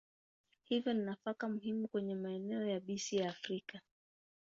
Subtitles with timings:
[0.63, 3.81] Hivyo ni nafaka muhimu kwenye maeneo yabisi ya Afrika.